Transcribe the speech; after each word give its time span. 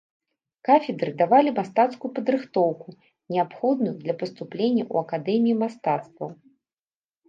Кафедры 0.69 1.11
давалі 1.19 1.53
мастацкую 1.59 2.11
падрыхтоўку, 2.17 2.89
неабходную 3.37 3.95
для 4.03 4.13
паступлення 4.25 4.83
ў 4.93 5.07
акадэміі 5.07 5.55
мастацтваў. 5.65 6.39